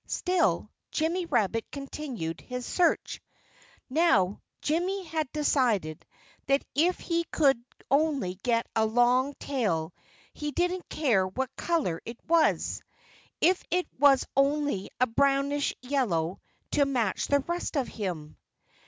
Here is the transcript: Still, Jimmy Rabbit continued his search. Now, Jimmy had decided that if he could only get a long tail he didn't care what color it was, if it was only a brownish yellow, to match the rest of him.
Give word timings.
Still, 0.07 0.71
Jimmy 0.89 1.27
Rabbit 1.27 1.69
continued 1.71 2.41
his 2.41 2.65
search. 2.65 3.21
Now, 3.87 4.41
Jimmy 4.59 5.03
had 5.03 5.31
decided 5.31 6.03
that 6.47 6.65
if 6.73 6.99
he 6.99 7.23
could 7.25 7.63
only 7.91 8.39
get 8.41 8.65
a 8.75 8.83
long 8.83 9.35
tail 9.35 9.93
he 10.33 10.49
didn't 10.49 10.89
care 10.89 11.27
what 11.27 11.55
color 11.55 12.01
it 12.03 12.17
was, 12.27 12.81
if 13.41 13.63
it 13.69 13.85
was 13.99 14.25
only 14.35 14.89
a 14.99 15.05
brownish 15.05 15.75
yellow, 15.83 16.41
to 16.71 16.83
match 16.85 17.27
the 17.27 17.41
rest 17.41 17.77
of 17.77 17.87
him. 17.87 18.37